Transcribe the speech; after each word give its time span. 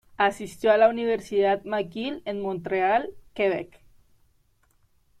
Asistió 0.17 0.71
a 0.71 0.77
la 0.79 0.89
Universidad 0.89 1.63
McGill 1.63 2.23
en 2.25 2.41
Montreal, 2.41 3.11
Quebec. 3.35 3.81